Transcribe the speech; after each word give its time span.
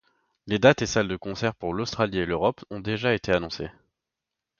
Les 0.47 0.57
dates 0.57 0.81
et 0.81 0.87
salles 0.87 1.07
de 1.09 1.15
concerts 1.15 1.53
pour 1.53 1.75
l'Australie 1.75 2.17
et 2.17 2.25
l'Europe 2.25 2.65
ont 2.71 2.79
déjà 2.79 3.13
été 3.13 3.31
annoncées. 3.31 3.69